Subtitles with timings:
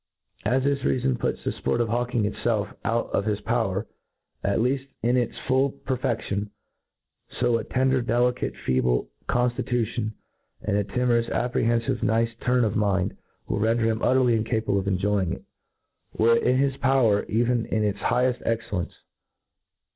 [0.45, 3.85] As this reafon puts the fp6rt of hawking itfclf out of his power,
[4.43, 6.45] at Icaft in its full perfeftion
[7.29, 10.13] j fo a tender, delicate, feeble conftitution,
[10.63, 13.15] and a timorous, apprehenfive, nice (turn of mind,
[13.47, 15.43] will render him utterly incapable of enjoying it,
[16.17, 18.93] were it in his power, even in its higheft excellence.